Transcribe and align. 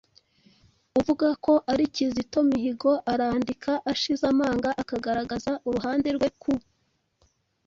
uvuga 0.99 1.27
ko 1.45 1.53
ari 1.71 1.85
Kizito 1.95 2.39
Mihigo 2.49 2.91
arandika 3.13 3.71
ashize 3.91 4.23
amanga 4.33 4.69
akagaragaza 4.81 5.51
uruhande 5.67 6.07
rwe 6.15 6.29
ku 6.41 6.51